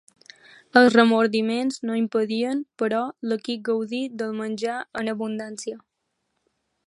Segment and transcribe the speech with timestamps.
[0.79, 5.81] Els remordiments no impedien, però, l'equip gaudir del menjar en abundància.